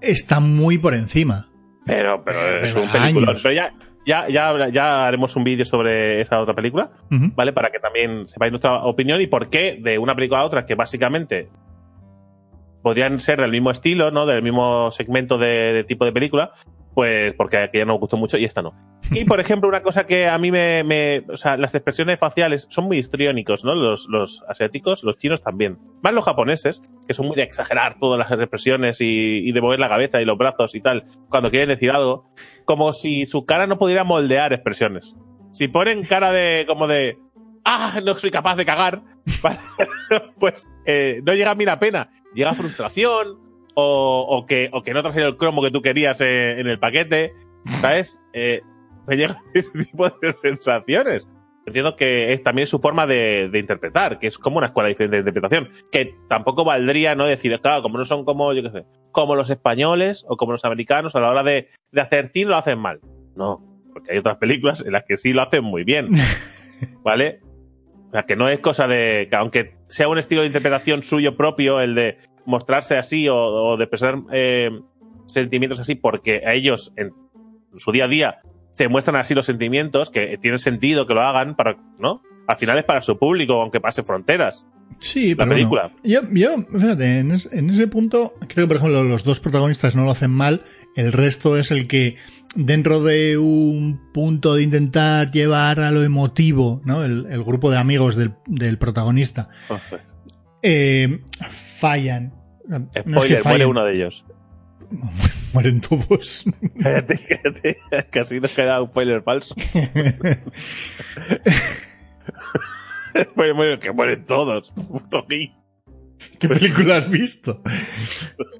está 0.00 0.40
muy 0.40 0.78
por 0.78 0.94
encima. 0.94 1.48
Pero, 1.86 2.22
pero, 2.24 2.64
es 2.64 2.74
un 2.74 2.90
película. 2.90 3.34
Pero 3.42 3.54
ya, 3.54 3.72
ya, 4.04 4.28
ya, 4.28 4.68
ya 4.68 5.06
haremos 5.06 5.34
un 5.36 5.44
vídeo 5.44 5.64
sobre 5.64 6.20
esa 6.20 6.40
otra 6.40 6.54
película, 6.54 6.90
¿vale? 7.08 7.52
Para 7.52 7.70
que 7.70 7.78
también 7.78 8.28
sepáis 8.28 8.52
nuestra 8.52 8.84
opinión 8.84 9.20
y 9.20 9.26
por 9.26 9.48
qué 9.48 9.78
de 9.80 9.98
una 9.98 10.14
película 10.14 10.40
a 10.40 10.44
otra, 10.44 10.66
que 10.66 10.74
básicamente 10.74 11.48
podrían 12.82 13.20
ser 13.20 13.40
del 13.40 13.50
mismo 13.50 13.70
estilo, 13.70 14.10
¿no? 14.10 14.26
Del 14.26 14.42
mismo 14.42 14.90
segmento 14.92 15.38
de 15.38 15.84
tipo 15.88 16.04
de 16.04 16.12
película, 16.12 16.52
pues 16.98 17.32
porque 17.34 17.58
aquella 17.58 17.84
nos 17.84 18.00
gustó 18.00 18.16
mucho 18.16 18.36
y 18.38 18.44
esta 18.44 18.60
no. 18.60 18.74
Y 19.12 19.24
por 19.24 19.38
ejemplo, 19.38 19.68
una 19.68 19.84
cosa 19.84 20.04
que 20.04 20.26
a 20.26 20.36
mí 20.36 20.50
me, 20.50 21.24
o 21.28 21.36
sea, 21.36 21.56
las 21.56 21.72
expresiones 21.76 22.18
faciales 22.18 22.66
son 22.70 22.86
muy 22.86 22.98
histriónicos, 22.98 23.64
¿no? 23.64 23.76
Los, 23.76 24.08
los 24.08 24.42
asiáticos, 24.48 25.04
los 25.04 25.16
chinos 25.16 25.40
también. 25.40 25.78
Más 26.02 26.12
los 26.12 26.24
japoneses, 26.24 26.82
que 27.06 27.14
son 27.14 27.28
muy 27.28 27.36
de 27.36 27.44
exagerar 27.44 28.00
todas 28.00 28.18
las 28.18 28.32
expresiones 28.40 29.00
y, 29.00 29.52
de 29.52 29.60
mover 29.60 29.78
la 29.78 29.88
cabeza 29.88 30.20
y 30.20 30.24
los 30.24 30.36
brazos 30.36 30.74
y 30.74 30.80
tal, 30.80 31.04
cuando 31.28 31.52
quieren 31.52 31.68
decir 31.68 31.92
algo, 31.92 32.32
como 32.64 32.92
si 32.92 33.26
su 33.26 33.46
cara 33.46 33.68
no 33.68 33.78
pudiera 33.78 34.02
moldear 34.02 34.52
expresiones. 34.52 35.14
Si 35.52 35.68
ponen 35.68 36.02
cara 36.02 36.32
de, 36.32 36.64
como 36.66 36.88
de, 36.88 37.16
ah, 37.64 38.00
no 38.04 38.16
soy 38.16 38.32
capaz 38.32 38.56
de 38.56 38.64
cagar, 38.64 39.04
pues 40.40 40.66
eh, 40.84 41.20
no 41.24 41.32
llega 41.32 41.52
a 41.52 41.54
mí 41.54 41.64
la 41.64 41.78
pena. 41.78 42.10
Llega 42.34 42.54
frustración, 42.54 43.38
o, 43.80 44.44
que, 44.46 44.70
o 44.72 44.82
que 44.82 44.92
no 44.92 45.02
te 45.02 45.08
ha 45.08 45.12
salido 45.12 45.28
el 45.28 45.36
cromo 45.36 45.62
que 45.62 45.70
tú 45.70 45.82
querías 45.82 46.20
en, 46.20 46.66
el 46.66 46.78
paquete, 46.78 47.34
¿sabes? 47.80 48.20
Eh, 48.32 48.60
me 49.06 49.16
llegan 49.16 49.36
ese 49.54 49.84
tipo 49.84 50.08
de 50.08 50.32
sensaciones. 50.32 51.28
Entiendo 51.66 51.96
que 51.96 52.32
es 52.32 52.42
también 52.42 52.66
su 52.66 52.78
forma 52.78 53.06
de, 53.06 53.50
interpretar, 53.54 54.18
que 54.18 54.26
es 54.26 54.38
como 54.38 54.56
una 54.56 54.68
escuela 54.68 54.88
diferente 54.88 55.16
de 55.16 55.20
interpretación, 55.20 55.68
que 55.92 56.14
tampoco 56.28 56.64
valdría 56.64 57.14
no 57.14 57.26
decir, 57.26 57.58
claro, 57.60 57.82
como 57.82 57.98
no 57.98 58.04
son 58.04 58.24
como, 58.24 58.52
yo 58.54 58.62
qué 58.62 58.70
sé, 58.70 58.86
como 59.12 59.36
los 59.36 59.50
españoles 59.50 60.24
o 60.28 60.36
como 60.36 60.52
los 60.52 60.64
americanos 60.64 61.14
a 61.14 61.20
la 61.20 61.30
hora 61.30 61.42
de, 61.42 61.68
de 61.92 62.00
hacer 62.00 62.30
cine 62.30 62.50
lo 62.50 62.56
hacen 62.56 62.78
mal. 62.78 63.00
No, 63.36 63.62
porque 63.92 64.12
hay 64.12 64.18
otras 64.18 64.38
películas 64.38 64.82
en 64.84 64.92
las 64.92 65.04
que 65.04 65.18
sí 65.18 65.32
lo 65.32 65.42
hacen 65.42 65.62
muy 65.62 65.84
bien. 65.84 66.08
¿Vale? 67.04 67.40
O 68.08 68.12
sea, 68.12 68.22
que 68.22 68.36
no 68.36 68.48
es 68.48 68.60
cosa 68.60 68.88
de. 68.88 69.26
que 69.28 69.36
aunque 69.36 69.76
sea 69.88 70.08
un 70.08 70.18
estilo 70.18 70.40
de 70.40 70.46
interpretación 70.46 71.02
suyo 71.02 71.36
propio, 71.36 71.80
el 71.80 71.94
de 71.94 72.18
mostrarse 72.48 72.96
así 72.96 73.28
o, 73.28 73.76
de 73.76 73.84
expresar 73.84 74.16
eh, 74.32 74.70
sentimientos 75.26 75.78
así 75.78 75.94
porque 75.94 76.42
a 76.46 76.54
ellos 76.54 76.94
en 76.96 77.12
su 77.76 77.92
día 77.92 78.06
a 78.06 78.08
día 78.08 78.38
se 78.72 78.88
muestran 78.88 79.16
así 79.16 79.34
los 79.34 79.44
sentimientos, 79.44 80.08
que 80.10 80.38
tiene 80.38 80.58
sentido 80.58 81.06
que 81.06 81.12
lo 81.12 81.20
hagan 81.22 81.56
para, 81.56 81.76
¿no? 81.98 82.22
Al 82.46 82.56
final 82.56 82.78
es 82.78 82.84
para 82.84 83.02
su 83.02 83.18
público, 83.18 83.60
aunque 83.60 83.80
pase 83.80 84.02
fronteras. 84.02 84.66
Sí, 85.00 85.34
la 85.34 85.46
película. 85.46 85.92
yo, 86.02 86.20
yo, 86.32 86.56
fíjate, 86.62 87.18
en, 87.18 87.32
ese 87.32 87.88
punto, 87.88 88.34
creo 88.48 88.64
que 88.64 88.68
por 88.68 88.76
ejemplo 88.76 89.02
los 89.02 89.24
dos 89.24 89.40
protagonistas 89.40 89.94
no 89.94 90.04
lo 90.04 90.12
hacen 90.12 90.30
mal, 90.30 90.64
el 90.96 91.12
resto 91.12 91.58
es 91.58 91.70
el 91.70 91.86
que 91.86 92.16
dentro 92.54 93.02
de 93.02 93.36
un 93.36 94.00
punto 94.12 94.54
de 94.54 94.62
intentar 94.62 95.30
llevar 95.30 95.80
a 95.80 95.90
lo 95.90 96.02
emotivo, 96.02 96.80
¿no? 96.84 97.04
El, 97.04 97.44
grupo 97.44 97.70
de 97.70 97.76
amigos 97.76 98.16
del, 98.16 98.78
protagonista, 98.78 99.50
eh, 100.62 101.20
fallan. 101.48 102.32
Spoiler, 102.98 103.44
muere 103.44 103.66
uno 103.66 103.84
de 103.84 103.94
ellos. 103.94 104.24
Mueren 105.52 105.80
todos. 105.80 106.44
Cállate, 106.80 107.18
cállate. 107.18 107.78
Casi 108.10 108.40
nos 108.40 108.52
queda 108.52 108.82
un 108.82 108.88
spoiler 108.88 109.22
falso. 109.22 109.54
que 113.80 113.92
mueren 113.92 114.26
todos. 114.26 114.70
Puto 114.72 115.26
¿Qué 116.38 116.48
película 116.48 116.96
has 116.96 117.08
visto? 117.08 117.62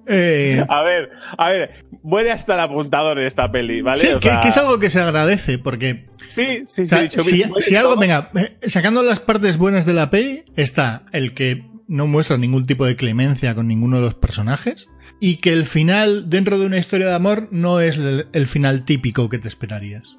Eh, 0.06 0.64
a 0.68 0.82
ver, 0.82 1.10
a 1.36 1.50
ver, 1.50 1.84
muere 2.02 2.30
hasta 2.30 2.54
el 2.54 2.60
apuntador 2.60 3.18
en 3.18 3.26
esta 3.26 3.50
peli, 3.50 3.82
¿vale? 3.82 4.00
Sí, 4.00 4.08
que, 4.20 4.30
es 4.48 4.56
algo 4.56 4.78
que 4.78 4.90
se 4.90 5.00
agradece, 5.00 5.58
porque. 5.58 6.06
Sí, 6.28 6.64
sí, 6.66 6.86
sí. 6.86 7.08
si, 7.10 7.44
si 7.58 7.76
algo, 7.76 7.96
venga, 7.96 8.30
eh, 8.34 8.56
sacando 8.68 9.02
las 9.02 9.20
partes 9.20 9.58
buenas 9.58 9.86
de 9.86 9.92
la 9.92 10.10
peli, 10.10 10.44
está 10.56 11.04
el 11.12 11.34
que 11.34 11.64
no 11.88 12.06
muestra 12.06 12.36
ningún 12.36 12.66
tipo 12.66 12.84
de 12.84 12.96
clemencia 12.96 13.54
con 13.54 13.66
ninguno 13.66 13.96
de 13.96 14.02
los 14.02 14.14
personajes 14.14 14.88
y 15.20 15.38
que 15.38 15.52
el 15.52 15.64
final 15.64 16.30
dentro 16.30 16.58
de 16.58 16.66
una 16.66 16.78
historia 16.78 17.08
de 17.08 17.14
amor 17.14 17.48
no 17.50 17.80
es 17.80 17.96
el, 17.96 18.46
final 18.46 18.84
típico 18.84 19.28
que 19.28 19.38
te 19.38 19.48
esperarías. 19.48 20.18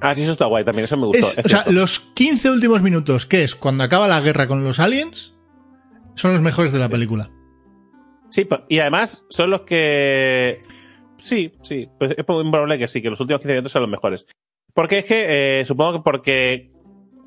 Ah, 0.00 0.14
sí, 0.14 0.22
eso 0.22 0.32
está 0.32 0.46
guay 0.46 0.64
también, 0.64 0.84
eso 0.84 0.96
me 0.96 1.06
gustó. 1.06 1.26
o 1.44 1.48
sea, 1.48 1.64
los 1.68 2.00
15 2.00 2.50
últimos 2.50 2.82
minutos, 2.82 3.26
que 3.26 3.42
es 3.42 3.54
cuando 3.54 3.84
acaba 3.84 4.06
la 4.06 4.20
guerra 4.20 4.46
con 4.46 4.64
los 4.64 4.78
aliens, 4.78 5.34
son 6.14 6.34
los 6.34 6.42
mejores 6.42 6.72
de 6.72 6.78
la 6.78 6.88
película. 6.88 7.30
Sí, 8.30 8.46
y 8.68 8.78
además 8.78 9.24
son 9.30 9.50
los 9.50 9.62
que... 9.62 10.60
Sí, 11.18 11.52
sí, 11.62 11.88
pues 11.98 12.14
es 12.16 12.24
probable 12.24 12.78
que 12.78 12.88
sí, 12.88 13.00
que 13.00 13.10
los 13.10 13.20
últimos 13.20 13.40
15 13.40 13.52
minutos 13.52 13.72
son 13.72 13.82
los 13.82 13.90
mejores. 13.90 14.26
Porque 14.74 14.98
es 14.98 15.04
que, 15.04 15.60
eh, 15.60 15.64
supongo 15.64 15.94
que 15.94 16.00
porque 16.00 16.72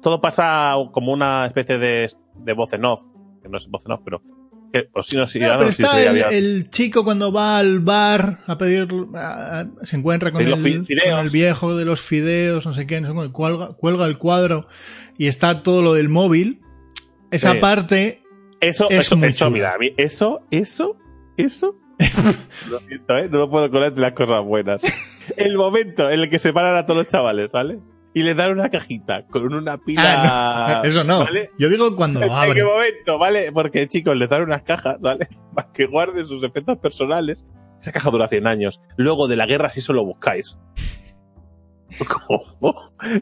todo 0.02 0.22
pasa 0.22 0.76
como 0.92 1.14
una 1.14 1.46
especie 1.46 1.78
de, 1.78 2.12
de 2.36 2.54
voz 2.54 2.74
en 2.74 2.86
off 2.86 3.02
que 3.46 3.52
no 3.52 3.58
es 3.58 3.68
voz 3.68 3.86
pero 4.72 5.02
si 5.28 5.40
no, 5.40 5.58
pero 5.58 5.70
está 5.70 6.30
el, 6.32 6.70
chico 6.70 7.06
cuando 7.06 7.32
va 7.32 7.60
al 7.60 7.80
bar 7.80 8.40
a 8.46 8.58
pedir, 8.58 8.88
se 9.84 9.96
encuentra 9.96 10.32
con 10.34 10.42
el, 10.42 11.30
viejo 11.32 11.78
de 11.78 11.86
los 11.86 12.02
fideos, 12.02 12.66
no 12.66 12.74
sé 12.74 12.86
qué, 12.86 13.00
no 13.00 13.24
sé 13.24 13.32
cuelga, 13.32 14.06
el 14.06 14.18
cuadro 14.18 14.66
y 15.18 15.28
está 15.28 15.64
todo 15.64 15.82
lo 15.82 15.94
del 15.94 16.10
móvil. 16.10 16.60
Esa 17.32 17.60
parte. 17.62 18.22
Eso, 18.60 18.90
es 18.90 19.00
eso, 19.00 19.16
eso, 19.24 19.52
mira, 19.52 19.76
eso, 19.98 20.40
eso, 20.52 20.98
eso. 21.38 21.78
lo 22.70 22.80
siento, 22.80 23.18
¿eh? 23.18 23.30
No 23.30 23.40
lo 23.40 23.50
puedo 23.50 23.70
colar 23.70 23.94
de 23.94 24.02
las 24.02 24.12
cosas 24.12 24.44
buenas. 24.44 24.82
El 25.38 25.56
momento 25.56 26.10
en 26.10 26.20
el 26.20 26.30
que 26.30 26.40
se 26.40 26.52
paran 26.52 26.76
a 26.76 26.86
todos 26.86 26.98
los 27.04 27.08
chavales, 27.08 27.50
¿vale? 27.52 27.80
Y 28.16 28.24
le 28.24 28.34
dan 28.34 28.54
una 28.54 28.70
cajita 28.70 29.28
con 29.28 29.54
una 29.54 29.78
pila. 29.78 30.02
Ah, 30.06 30.82
eso 30.86 31.04
no. 31.04 31.28
Yo 31.60 31.68
digo 31.68 31.94
cuando 31.98 32.22
lo 32.22 32.34
abren. 32.34 32.52
¿En 32.52 32.56
qué 32.56 32.64
momento, 32.64 33.20
vale? 33.20 33.52
Porque 33.52 33.90
chicos, 33.90 34.16
le 34.16 34.28
dan 34.28 34.44
unas 34.44 34.64
cajas, 34.64 35.00
¿vale? 35.02 35.28
Para 35.54 35.70
que 35.74 35.86
guarden 35.86 36.26
sus 36.26 36.42
efectos 36.42 36.78
personales. 36.78 37.46
Esa 37.82 37.92
caja 37.92 38.10
dura 38.10 38.30
100 38.30 38.48
años. 38.48 38.80
Luego 38.96 39.28
de 39.28 39.36
la 39.36 39.46
guerra, 39.46 39.70
si 39.70 39.82
solo 39.82 40.06
buscáis. 40.06 40.58
¿Cómo? 42.28 42.74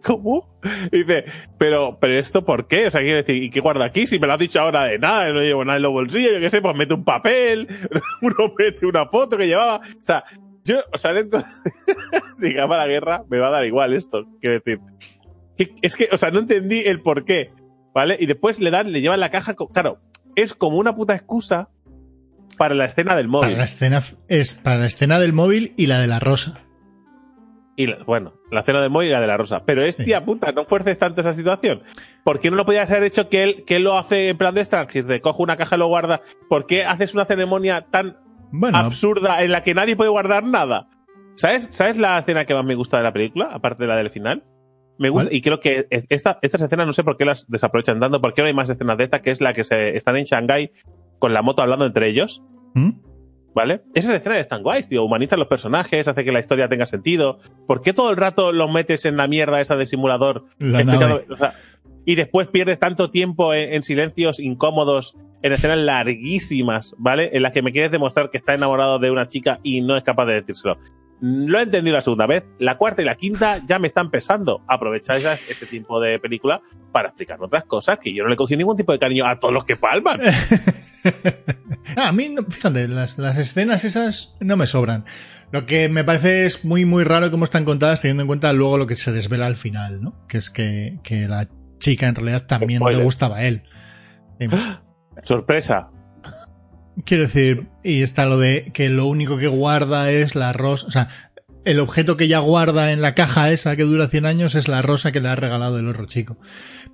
¿Cómo? 0.04 0.60
dice, 0.92 1.26
pero, 1.58 1.98
pero 2.00 2.14
esto 2.14 2.46
¿por 2.46 2.68
qué? 2.68 2.88
O 2.88 2.92
sea, 2.92 3.02
quiero 3.02 3.18
decir, 3.18 3.42
¿y 3.42 3.50
qué 3.50 3.60
guarda 3.60 3.86
aquí? 3.86 4.06
Si 4.06 4.20
me 4.20 4.28
lo 4.28 4.34
has 4.34 4.40
dicho 4.40 4.62
ahora 4.62 4.86
de 4.86 5.00
nada, 5.00 5.34
no 5.34 5.42
llevo 5.42 5.66
nada 5.66 5.78
en 5.78 5.84
los 5.84 5.92
bolsillos, 5.92 6.34
yo 6.34 6.40
qué 6.40 6.50
sé, 6.52 6.62
pues 6.62 6.76
mete 6.76 6.94
un 6.94 7.04
papel, 7.04 7.68
uno 8.22 8.54
mete 8.58 8.86
una 8.86 9.08
foto 9.08 9.38
que 9.38 9.48
llevaba. 9.48 9.78
O 9.78 10.06
sea, 10.06 10.24
yo, 10.66 10.82
o 10.92 10.98
sea, 10.98 11.14
dentro, 11.14 11.42
si 12.40 12.52
acaba 12.52 12.78
la 12.78 12.88
guerra, 12.88 13.24
me 13.30 13.40
va 13.40 13.48
a 13.48 13.52
dar 13.52 13.66
igual 13.66 13.94
esto. 13.94 14.26
Quiero 14.40 14.60
decir, 14.60 14.80
es 15.82 15.96
que, 15.96 16.10
o 16.12 16.18
sea, 16.18 16.32
no 16.32 16.40
entendí 16.40 16.82
el 16.82 17.02
por 17.02 17.26
qué, 17.26 17.52
¿vale? 17.94 18.18
Y 18.20 18.26
después 18.26 18.60
le 18.60 18.72
dan, 18.72 18.92
le 18.92 19.02
llevan 19.02 19.20
la 19.20 19.30
caja, 19.30 19.56
claro, 19.56 20.00
es 20.36 20.54
como 20.54 20.78
una 20.78 20.96
puta 20.96 21.16
excusa 21.16 21.70
para 22.58 22.76
la 22.76 22.86
escena 22.86 23.16
del 23.16 23.28
móvil. 23.28 23.50
Para 23.50 23.60
la 23.60 23.66
escena, 23.66 24.04
es 24.28 24.56
para 24.56 24.80
la 24.80 24.88
escena 24.88 25.20
del 25.20 25.34
móvil 25.34 25.74
y 25.78 25.88
la 25.88 26.00
de 26.00 26.08
la 26.08 26.20
rosa. 26.20 26.62
Y 27.76 27.92
bueno, 28.06 28.34
la 28.52 28.60
escena 28.60 28.82
del 28.82 28.92
móvil 28.92 29.10
y 29.10 29.12
la 29.12 29.22
de 29.22 29.28
la 29.28 29.36
rosa. 29.36 29.64
Pero 29.66 29.84
es 29.84 29.98
tía 29.98 30.24
puta, 30.24 30.52
no 30.52 30.66
fuerces 30.66 30.98
tanto 30.98 31.22
esa 31.22 31.34
situación. 31.34 31.82
¿Por 32.24 32.40
qué 32.40 32.52
no 32.52 32.56
lo 32.56 32.66
podías 32.66 32.90
haber 32.92 33.04
hecho 33.04 33.30
que 33.30 33.44
él, 33.44 33.64
que 33.66 33.78
él 33.78 33.84
lo 33.84 33.98
hace 33.98 34.30
en 34.30 34.38
plan 34.38 34.54
de 34.54 34.62
extranjero? 34.62 35.20
Coge 35.22 35.42
una 35.42 35.58
caja 35.58 35.76
y 35.76 35.80
lo 35.80 35.88
guarda. 35.88 36.22
¿Por 36.50 36.68
qué 36.68 36.86
haces 36.86 37.16
una 37.16 37.26
ceremonia 37.26 37.88
tan 37.90 38.18
absurda 38.74 39.42
en 39.42 39.52
la 39.52 39.64
que 39.64 39.74
nadie 39.74 39.96
puede 39.96 40.10
guardar 40.10 40.44
nada. 40.44 40.90
¿Sabes? 41.36 41.68
¿Sabes 41.72 41.98
la 41.98 42.20
escena 42.20 42.46
que 42.46 42.54
más 42.54 42.66
me 42.66 42.76
gusta 42.76 42.98
de 42.98 43.04
la 43.04 43.14
película, 43.14 43.50
aparte 43.52 43.84
de 43.84 43.88
la 43.88 43.96
del 43.96 44.12
final? 44.12 44.44
Me 45.00 45.10
gusta, 45.10 45.34
y 45.34 45.42
creo 45.42 45.60
que 45.60 45.88
esta, 46.10 46.38
estas 46.42 46.62
escenas 46.62 46.86
no 46.86 46.94
sé 46.94 47.04
por 47.04 47.18
qué 47.18 47.26
las 47.26 47.50
desaprovechan 47.50 48.00
dando, 48.00 48.22
porque 48.22 48.42
no 48.42 48.48
hay 48.48 48.54
más 48.54 48.70
escenas 48.70 48.98
de 48.98 49.06
esta, 49.06 49.22
que 49.22 49.32
es 49.32 49.42
la 49.42 49.54
que 49.54 49.64
se 49.64 49.98
están 49.98 50.18
en 50.18 50.26
Shanghai 50.26 50.72
con 51.18 51.34
la 51.34 51.42
moto 51.42 51.62
hablando 51.62 51.86
entre 51.86 52.08
ellos. 52.08 52.44
¿Mm? 52.76 52.92
¿Vale? 53.56 53.84
Esas 53.94 54.16
escenas 54.16 54.40
están 54.40 54.64
guays, 54.64 54.88
tío. 54.88 55.04
Humanizan 55.04 55.40
los 55.40 55.48
personajes, 55.48 56.08
hace 56.08 56.24
que 56.24 56.32
la 56.32 56.40
historia 56.40 56.70
tenga 56.70 56.86
sentido. 56.86 57.40
¿Por 57.68 57.82
qué 57.82 57.94
todo 57.94 58.10
el 58.10 58.18
rato 58.18 58.52
los 58.52 58.72
metes 58.72 59.06
en 59.06 59.16
la 59.18 59.28
mierda 59.28 59.62
esa 59.62 59.76
de 59.76 59.86
simulador? 59.86 60.46
Y 62.06 62.16
después 62.16 62.48
pierdes 62.48 62.80
tanto 62.80 63.12
tiempo 63.12 63.54
en 63.54 63.84
silencios 63.84 64.40
incómodos 64.40 65.16
en 65.44 65.52
escenas 65.52 65.78
larguísimas, 65.78 66.96
¿vale? 66.98 67.30
En 67.34 67.44
las 67.44 67.52
que 67.52 67.62
me 67.62 67.72
quieres 67.72 67.92
demostrar 67.92 68.30
que 68.30 68.38
está 68.38 68.54
enamorado 68.54 68.98
de 68.98 69.12
una 69.12 69.28
chica 69.28 69.60
y 69.62 69.82
no 69.82 69.98
es 69.98 70.04
capaz 70.04 70.26
de 70.26 70.36
decírselo. 70.36 70.78
Lo 71.26 71.60
he 71.60 71.62
entendido 71.62 71.96
la 71.96 72.02
segunda 72.02 72.26
vez. 72.26 72.44
La 72.60 72.78
cuarta 72.78 73.02
y 73.02 73.06
la 73.06 73.16
quinta 73.16 73.62
ya 73.66 73.80
me 73.80 73.88
están 73.88 74.12
pesando. 74.12 74.62
Aprovecháis 74.68 75.26
ese 75.50 75.66
tiempo 75.66 76.02
de 76.02 76.20
película 76.20 76.62
para 76.92 77.10
explicar 77.10 77.42
otras 77.42 77.64
cosas 77.64 77.98
que 78.00 78.14
yo 78.14 78.24
no 78.24 78.30
le 78.30 78.36
cogí 78.36 78.58
ningún 78.58 78.76
tipo 78.76 78.92
de 78.92 79.00
cariño 79.00 79.26
a 79.26 79.40
todos 79.40 79.54
los 79.54 79.64
que 79.64 79.78
palman. 79.78 80.20
a 81.96 82.12
mí, 82.12 82.36
fíjate, 82.50 82.88
las, 82.90 83.18
escenas 83.38 83.86
esas 83.86 84.36
no 84.42 84.58
me 84.58 84.68
sobran. 84.68 85.06
Lo 85.52 85.66
que 85.66 85.88
me 85.88 86.04
parece 86.04 86.46
es 86.46 86.66
muy, 86.66 86.84
muy 86.84 87.04
raro 87.04 87.32
cómo 87.32 87.46
están 87.46 87.64
contadas, 87.64 88.02
teniendo 88.02 88.24
en 88.24 88.28
cuenta 88.28 88.52
luego 88.52 88.78
lo 88.78 88.88
que 88.88 88.96
se 88.96 89.12
desvela 89.12 89.46
al 89.46 89.56
final, 89.56 90.02
¿no? 90.02 90.12
Que 90.28 90.40
es 90.40 90.50
que, 90.50 91.00
la 91.30 91.48
chica 91.84 92.08
en 92.08 92.16
realidad 92.16 92.46
también 92.48 92.82
le 92.84 93.04
gustaba 93.04 93.38
a 93.38 93.46
él. 93.46 93.64
Sorpresa. 95.24 95.90
Quiero 97.06 97.24
decir, 97.24 97.68
y 97.84 98.02
está 98.02 98.26
lo 98.26 98.38
de 98.38 98.72
que 98.74 98.90
lo 98.90 99.06
único 99.08 99.38
que 99.38 99.48
guarda 99.48 100.12
es 100.12 100.36
la 100.36 100.54
rosa, 100.54 100.88
o 100.88 100.92
sea, 100.92 101.10
el 101.66 101.80
objeto 101.80 102.18
que 102.18 102.28
ya 102.28 102.40
guarda 102.40 102.92
en 102.92 103.02
la 103.02 103.16
caja 103.16 103.52
esa 103.52 103.76
que 103.76 103.84
dura 103.84 104.08
100 104.08 104.26
años 104.26 104.56
es 104.56 104.68
la 104.68 104.82
rosa 104.82 105.12
que 105.12 105.20
le 105.20 105.30
ha 105.30 105.36
regalado 105.36 105.80
el 105.80 105.88
otro 105.88 106.06
chico. 106.06 106.38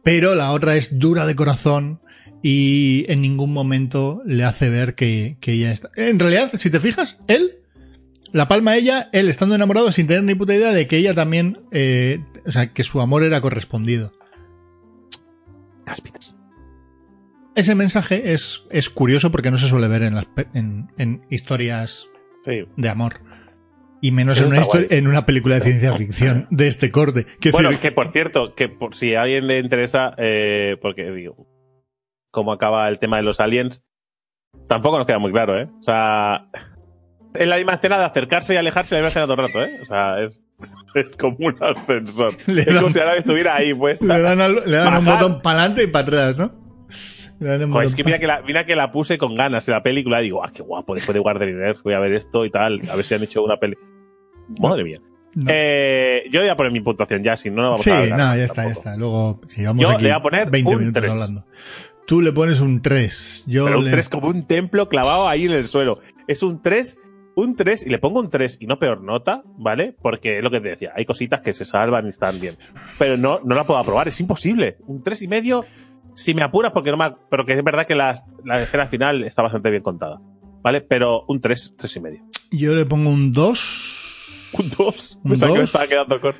Pero 0.03 0.35
la 0.35 0.51
otra 0.51 0.75
es 0.75 0.99
dura 0.99 1.25
de 1.25 1.35
corazón 1.35 2.01
y 2.41 3.05
en 3.09 3.21
ningún 3.21 3.51
momento 3.51 4.21
le 4.25 4.43
hace 4.43 4.69
ver 4.69 4.95
que, 4.95 5.37
que 5.41 5.53
ella 5.53 5.71
está. 5.71 5.91
En 5.95 6.19
realidad, 6.19 6.51
si 6.57 6.69
te 6.69 6.79
fijas, 6.79 7.19
él 7.27 7.59
la 8.31 8.47
palma 8.47 8.75
ella, 8.75 9.09
él 9.11 9.27
estando 9.29 9.55
enamorado 9.55 9.91
sin 9.91 10.07
tener 10.07 10.23
ni 10.23 10.35
puta 10.35 10.53
idea 10.53 10.71
de 10.71 10.87
que 10.87 10.97
ella 10.97 11.13
también, 11.13 11.59
eh, 11.71 12.19
o 12.45 12.51
sea, 12.51 12.73
que 12.73 12.83
su 12.83 13.01
amor 13.01 13.23
era 13.23 13.41
correspondido. 13.41 14.13
Cáspitas 15.89 16.39
ese 17.59 17.75
mensaje 17.75 18.33
es, 18.33 18.65
es 18.71 18.89
curioso 18.89 19.31
porque 19.31 19.51
no 19.51 19.57
se 19.57 19.67
suele 19.67 19.87
ver 19.87 20.03
en, 20.03 20.87
en, 20.97 21.25
historias 21.29 22.09
de 22.45 22.89
amor. 22.89 23.21
Y 24.01 24.11
menos 24.11 24.39
en 24.39 24.47
una, 24.47 24.61
en 24.89 25.07
una, 25.07 25.25
película 25.25 25.55
de 25.55 25.61
ciencia 25.61 25.93
ficción 25.93 26.47
de 26.51 26.67
este 26.67 26.89
corte. 26.89 27.25
bueno, 27.51 27.69
que 27.81 27.91
por 27.91 28.13
cierto, 28.13 28.55
que 28.55 28.69
por 28.69 28.95
si 28.95 29.13
a 29.13 29.23
alguien 29.23 29.47
le 29.47 29.59
interesa, 29.59 30.15
eh, 30.17 30.77
porque 30.81 31.11
digo, 31.11 31.47
cómo 32.31 32.53
acaba 32.53 32.87
el 32.87 32.97
tema 32.97 33.17
de 33.17 33.23
los 33.23 33.41
aliens, 33.41 33.83
tampoco 34.67 34.97
nos 34.97 35.05
queda 35.05 35.19
muy 35.19 35.33
claro, 35.33 35.59
¿eh? 35.59 35.69
O 35.81 35.83
sea, 35.83 36.49
es 37.33 37.47
la 37.47 37.57
misma 37.57 37.73
escena 37.73 37.97
de 37.97 38.05
acercarse 38.05 38.53
y 38.53 38.57
alejarse 38.57 38.95
la 38.95 39.01
misma 39.01 39.09
escena 39.09 39.25
todo 39.25 39.41
el 39.41 39.47
rato, 39.47 39.63
¿eh? 39.63 39.79
O 39.81 39.85
sea, 39.85 40.19
es, 40.21 40.43
es 40.95 41.15
como 41.17 41.37
un 41.39 41.55
ascensor. 41.61 42.35
es 42.47 42.77
como 42.77 42.89
si 42.89 42.99
ahora 42.99 43.15
estuviera 43.15 43.55
ahí 43.55 43.73
puesta. 43.73 44.05
Le 44.05 44.21
dan, 44.21 44.37
le 44.37 44.77
dan 44.77 44.97
un 44.97 45.05
botón 45.05 45.41
para 45.41 45.59
adelante 45.59 45.83
y 45.83 45.87
para 45.87 46.07
atrás, 46.07 46.37
¿no? 46.37 46.69
es 47.81 47.95
que 47.95 48.03
mira 48.03 48.19
que, 48.19 48.27
la, 48.27 48.41
mira 48.41 48.65
que 48.65 48.75
la 48.75 48.91
puse 48.91 49.17
con 49.17 49.33
ganas 49.33 49.67
en 49.67 49.73
la 49.73 49.83
película. 49.83 50.19
Digo, 50.19 50.43
ah, 50.43 50.51
qué 50.53 50.61
guapo, 50.61 50.93
después 50.93 51.13
de 51.13 51.19
Guardian 51.19 51.73
voy 51.83 51.93
a 51.93 51.99
ver 51.99 52.13
esto 52.13 52.45
y 52.45 52.49
tal. 52.49 52.81
A 52.91 52.95
ver 52.95 53.05
si 53.05 53.15
han 53.15 53.23
hecho 53.23 53.43
una 53.43 53.57
peli. 53.57 53.77
Madre 54.59 54.83
mía. 54.83 54.99
Eh, 55.47 56.23
yo 56.31 56.41
voy 56.41 56.49
a 56.49 56.57
poner 56.57 56.71
mi 56.71 56.81
puntuación 56.81 57.23
ya, 57.23 57.37
si 57.37 57.49
no, 57.49 57.61
no 57.61 57.71
vamos 57.71 57.87
a 57.87 58.03
Sí, 58.03 58.09
no, 58.09 58.17
ya 58.17 58.43
está, 58.43 58.65
ya 58.65 58.71
está. 58.71 58.97
Luego, 58.97 59.39
si 59.47 59.63
vamos 59.63 59.81
yo 59.81 59.91
aquí 59.91 60.03
le 60.03 60.09
voy 60.09 60.17
a 60.17 60.21
poner 60.21 60.49
20 60.49 60.75
minutos 60.77 61.03
hablando. 61.03 61.43
Tú 62.05 62.21
le 62.21 62.33
pones 62.33 62.59
un 62.59 62.81
3. 62.81 63.43
Yo 63.45 63.65
Pero 63.65 63.79
un 63.79 63.89
3 63.89 64.09
como 64.09 64.27
un 64.29 64.47
templo 64.47 64.89
clavado 64.89 65.29
ahí 65.29 65.45
en 65.45 65.51
el 65.51 65.67
suelo. 65.67 65.99
Es 66.27 66.41
un 66.41 66.61
3 66.61 66.97
un 67.43 67.55
3 67.55 67.85
y 67.87 67.89
le 67.89 67.99
pongo 67.99 68.19
un 68.19 68.29
3 68.29 68.57
y 68.61 68.67
no 68.67 68.79
peor 68.79 69.01
nota, 69.01 69.43
¿vale? 69.57 69.95
Porque 70.01 70.37
es 70.37 70.43
lo 70.43 70.51
que 70.51 70.61
te 70.61 70.69
decía, 70.69 70.91
hay 70.95 71.05
cositas 71.05 71.41
que 71.41 71.53
se 71.53 71.65
salvan 71.65 72.05
y 72.05 72.09
están 72.09 72.39
bien. 72.39 72.57
Pero 72.97 73.17
no, 73.17 73.39
no 73.43 73.55
la 73.55 73.65
puedo 73.65 73.79
aprobar, 73.79 74.07
es 74.07 74.19
imposible. 74.19 74.77
Un 74.87 75.03
3 75.03 75.21
y 75.23 75.27
medio 75.27 75.65
si 76.15 76.33
me 76.33 76.43
apuras, 76.43 76.73
porque 76.73 76.91
no 76.91 76.97
me, 76.97 77.15
pero 77.29 77.45
que 77.45 77.53
es 77.53 77.63
verdad 77.63 77.85
que 77.85 77.95
la, 77.95 78.13
la 78.43 78.61
escena 78.61 78.87
final 78.87 79.23
está 79.23 79.41
bastante 79.41 79.69
bien 79.69 79.81
contada. 79.81 80.19
¿Vale? 80.61 80.81
Pero 80.81 81.23
un 81.29 81.39
3, 81.39 81.75
3 81.77 81.95
y 81.95 81.99
medio. 82.01 82.23
Yo 82.51 82.75
le 82.75 82.85
pongo 82.85 83.09
un 83.09 83.31
2. 83.31 84.51
¿Un 84.59 84.69
2? 84.69 85.19
Me 85.23 85.35
estaba 85.35 85.87
quedando 85.87 86.19
con. 86.19 86.35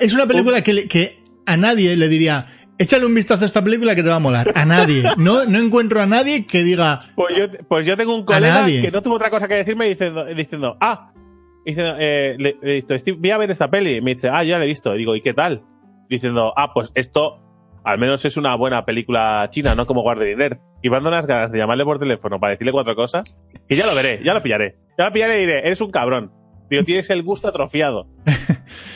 Es 0.00 0.14
una 0.14 0.26
película 0.26 0.62
que, 0.62 0.88
que 0.88 1.22
a 1.46 1.56
nadie 1.56 1.96
le 1.96 2.08
diría, 2.08 2.46
échale 2.80 3.06
un 3.06 3.14
vistazo 3.14 3.44
a 3.44 3.46
esta 3.46 3.62
película 3.62 3.94
que 3.94 4.02
te 4.02 4.08
va 4.08 4.16
a 4.16 4.20
molar. 4.20 4.52
A 4.54 4.64
nadie. 4.64 5.04
No, 5.16 5.44
no 5.44 5.58
encuentro 5.58 6.00
a 6.00 6.06
nadie 6.06 6.46
que 6.46 6.64
diga. 6.64 7.00
Pues 7.14 7.36
yo, 7.36 7.46
pues 7.68 7.86
yo 7.86 7.96
tengo 7.96 8.14
un 8.14 8.24
colega 8.24 8.66
que 8.66 8.90
no 8.90 9.02
tuvo 9.02 9.14
otra 9.14 9.30
cosa 9.30 9.46
que 9.46 9.54
decirme 9.54 9.86
diciendo, 9.86 10.24
diciendo 10.24 10.76
ah, 10.80 11.12
diciendo, 11.64 11.96
eh, 11.98 12.36
le, 12.38 12.56
le, 12.62 13.12
voy 13.12 13.30
a 13.30 13.38
ver 13.38 13.50
esta 13.50 13.70
peli. 13.70 13.96
Y 13.96 14.00
me 14.00 14.14
dice, 14.14 14.30
ah, 14.30 14.42
ya 14.42 14.58
la 14.58 14.64
he 14.64 14.68
visto. 14.68 14.94
Y 14.94 14.98
digo, 14.98 15.14
¿y 15.14 15.20
qué 15.20 15.34
tal? 15.34 15.62
Diciendo, 16.08 16.54
ah, 16.56 16.72
pues 16.72 16.90
esto 16.94 17.40
al 17.84 17.98
menos 17.98 18.24
es 18.24 18.36
una 18.36 18.54
buena 18.56 18.84
película 18.84 19.48
china, 19.50 19.74
no 19.74 19.86
como 19.86 20.02
Guardian 20.02 20.40
Earth. 20.40 20.60
Y 20.82 20.90
me 20.90 20.98
unas 20.98 21.26
ganas 21.26 21.52
de 21.52 21.58
llamarle 21.58 21.84
por 21.84 21.98
teléfono 21.98 22.40
para 22.40 22.52
decirle 22.52 22.72
cuatro 22.72 22.94
cosas. 22.94 23.36
Y 23.68 23.76
ya 23.76 23.86
lo 23.86 23.94
veré, 23.94 24.22
ya 24.24 24.34
lo 24.34 24.42
pillaré. 24.42 24.78
Ya 24.98 25.06
lo 25.06 25.12
pillaré 25.12 25.38
y 25.38 25.40
diré, 25.40 25.58
eres 25.58 25.80
un 25.80 25.90
cabrón. 25.90 26.32
Digo, 26.70 26.84
tienes 26.84 27.10
el 27.10 27.22
gusto 27.22 27.48
atrofiado. 27.48 28.06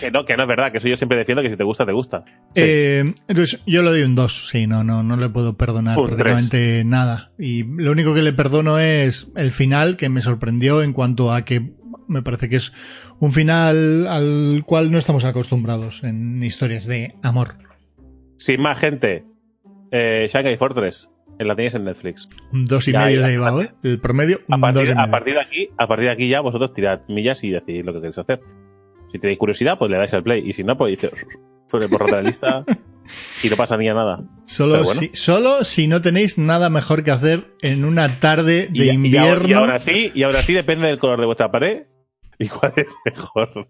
Que 0.04 0.10
no, 0.10 0.24
que 0.26 0.36
no 0.36 0.42
es 0.42 0.48
verdad, 0.48 0.70
que 0.70 0.78
eso 0.78 0.88
yo 0.88 0.96
siempre 0.98 1.16
defiendo 1.16 1.42
que 1.42 1.50
si 1.50 1.56
te 1.56 1.64
gusta, 1.64 1.86
te 1.86 1.92
gusta. 1.92 2.24
Eh, 2.54 3.14
entonces, 3.26 3.62
yo 3.66 3.82
le 3.82 3.90
doy 3.90 4.02
un 4.02 4.14
2, 4.14 4.48
sí, 4.50 4.66
no, 4.66 4.84
no, 4.84 5.02
no 5.02 5.16
le 5.16 5.30
puedo 5.30 5.56
perdonar 5.56 5.96
prácticamente 5.96 6.82
nada. 6.84 7.30
Y 7.38 7.64
lo 7.64 7.90
único 7.92 8.14
que 8.14 8.20
le 8.20 8.34
perdono 8.34 8.78
es 8.78 9.28
el 9.34 9.50
final, 9.50 9.96
que 9.96 10.10
me 10.10 10.20
sorprendió 10.20 10.82
en 10.82 10.92
cuanto 10.92 11.32
a 11.32 11.46
que 11.46 11.72
me 12.06 12.20
parece 12.20 12.50
que 12.50 12.56
es 12.56 12.72
un 13.18 13.32
final 13.32 14.06
al 14.06 14.62
cual 14.66 14.90
no 14.92 14.98
estamos 14.98 15.24
acostumbrados 15.24 16.04
en 16.04 16.42
historias 16.44 16.86
de 16.86 17.14
amor. 17.22 17.56
Sin 18.36 18.60
más 18.60 18.78
gente, 18.78 19.24
eh, 19.90 20.28
Shanghai 20.30 20.56
Fortress. 20.58 21.08
La 21.38 21.56
tenéis 21.56 21.74
en 21.74 21.84
Netflix. 21.84 22.28
Un 22.52 22.64
dos 22.64 22.86
y 22.86 22.92
medio 22.92 23.20
le 23.20 23.44
ha 23.44 23.62
¿eh? 23.62 23.70
El 23.82 24.00
promedio, 24.00 24.38
a 24.48 24.56
partir, 24.56 24.94
a 24.96 25.10
partir, 25.10 25.34
de 25.34 25.40
aquí, 25.40 25.68
a 25.76 25.88
partir 25.88 26.04
de 26.04 26.12
aquí 26.12 26.28
ya 26.28 26.40
vosotros 26.40 26.72
tirad 26.72 27.00
millas 27.08 27.42
y 27.42 27.50
decidís 27.50 27.84
lo 27.84 27.92
que 27.92 27.98
queréis 27.98 28.18
hacer. 28.18 28.40
Si 29.14 29.20
tenéis 29.20 29.38
curiosidad, 29.38 29.78
pues 29.78 29.92
le 29.92 29.96
dais 29.96 30.12
al 30.12 30.24
play. 30.24 30.42
Y 30.44 30.54
si 30.54 30.64
no, 30.64 30.76
pues 30.76 30.90
dices, 30.90 31.12
fuera 31.68 31.86
borrar 31.86 32.10
la 32.10 32.22
lista. 32.22 32.64
y 33.44 33.48
no 33.48 33.54
pasaría 33.54 33.94
nada. 33.94 34.24
Solo, 34.44 34.84
si, 34.86 35.12
solo 35.14 35.62
si 35.62 35.86
no 35.86 36.02
tenéis 36.02 36.36
nada 36.36 36.68
mejor 36.68 37.04
que 37.04 37.12
hacer 37.12 37.54
en 37.62 37.84
una 37.84 38.18
tarde 38.18 38.66
de 38.72 38.86
invierno. 38.86 39.48
Y, 39.48 39.52
ahora 39.52 39.78
sí, 39.78 40.10
y 40.16 40.24
ahora 40.24 40.42
sí 40.42 40.52
depende 40.52 40.88
del 40.88 40.98
color 40.98 41.20
de 41.20 41.26
vuestra 41.26 41.52
pared 41.52 41.86
y 42.40 42.48
cuál 42.48 42.72
es 42.74 42.88
mejor. 43.04 43.68